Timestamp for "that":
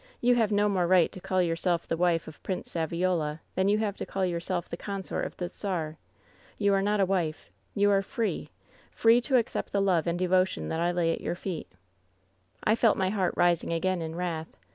10.69-10.79